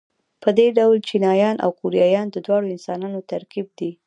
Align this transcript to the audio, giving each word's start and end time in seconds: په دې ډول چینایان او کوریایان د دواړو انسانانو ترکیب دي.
په 0.41 0.49
دې 0.57 0.67
ډول 0.77 0.97
چینایان 1.07 1.55
او 1.65 1.69
کوریایان 1.79 2.27
د 2.31 2.37
دواړو 2.45 2.71
انسانانو 2.75 3.19
ترکیب 3.31 3.67
دي. 3.79 3.91